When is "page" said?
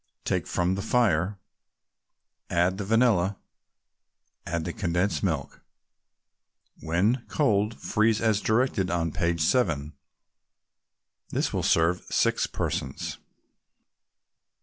9.11-9.41